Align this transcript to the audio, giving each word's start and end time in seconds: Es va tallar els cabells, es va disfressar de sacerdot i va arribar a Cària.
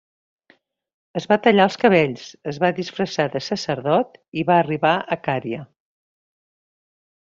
Es 1.21 1.27
va 1.31 1.37
tallar 1.47 1.67
els 1.71 1.77
cabells, 1.83 2.25
es 2.53 2.59
va 2.65 2.73
disfressar 2.81 3.29
de 3.37 3.45
sacerdot 3.51 4.21
i 4.43 4.49
va 4.51 4.59
arribar 4.67 4.99
a 5.19 5.23
Cària. 5.31 5.65